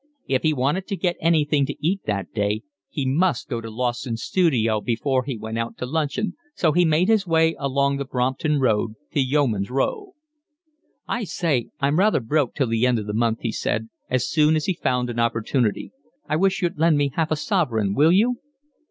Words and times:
If 0.25 0.41
he 0.41 0.51
wanted 0.51 0.87
to 0.87 0.95
get 0.95 1.15
anything 1.21 1.63
to 1.67 1.75
eat 1.79 2.01
that 2.07 2.33
day 2.33 2.63
he 2.89 3.05
must 3.05 3.47
go 3.47 3.61
to 3.61 3.69
Lawson's 3.69 4.23
studio 4.23 4.81
before 4.81 5.25
he 5.25 5.37
went 5.37 5.59
out 5.59 5.77
to 5.77 5.85
luncheon, 5.85 6.33
so 6.55 6.71
he 6.71 6.85
made 6.85 7.07
his 7.07 7.27
way 7.27 7.55
along 7.59 7.97
the 7.97 8.05
Brompton 8.05 8.59
Road 8.59 8.93
to 9.11 9.21
Yeoman's 9.21 9.69
Row. 9.69 10.15
"I 11.07 11.23
say, 11.23 11.67
I'm 11.79 11.99
rather 11.99 12.19
broke 12.19 12.55
till 12.55 12.65
the 12.69 12.87
end 12.87 12.97
of 12.97 13.05
the 13.05 13.13
month," 13.13 13.41
he 13.41 13.51
said 13.51 13.89
as 14.09 14.27
soon 14.27 14.55
as 14.55 14.65
he 14.65 14.73
found 14.73 15.11
an 15.11 15.19
opportunity. 15.19 15.91
"I 16.27 16.35
wish 16.35 16.63
you'd 16.63 16.79
lend 16.79 16.97
me 16.97 17.11
half 17.13 17.29
a 17.29 17.35
sovereign, 17.35 17.93
will 17.93 18.11
you?" 18.11 18.37